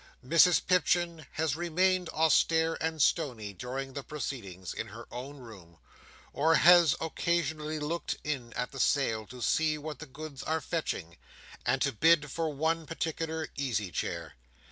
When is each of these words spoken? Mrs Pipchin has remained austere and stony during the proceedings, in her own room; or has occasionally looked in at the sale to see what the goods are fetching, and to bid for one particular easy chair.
Mrs 0.25 0.65
Pipchin 0.65 1.27
has 1.33 1.55
remained 1.55 2.09
austere 2.09 2.75
and 2.81 2.99
stony 2.99 3.53
during 3.53 3.93
the 3.93 4.01
proceedings, 4.01 4.73
in 4.73 4.87
her 4.87 5.05
own 5.11 5.37
room; 5.37 5.77
or 6.33 6.55
has 6.55 6.95
occasionally 6.99 7.77
looked 7.77 8.17
in 8.23 8.51
at 8.53 8.71
the 8.71 8.79
sale 8.79 9.27
to 9.27 9.43
see 9.43 9.77
what 9.77 9.99
the 9.99 10.07
goods 10.07 10.41
are 10.41 10.59
fetching, 10.59 11.17
and 11.67 11.83
to 11.83 11.91
bid 11.91 12.31
for 12.31 12.49
one 12.51 12.87
particular 12.87 13.49
easy 13.55 13.91
chair. 13.91 14.33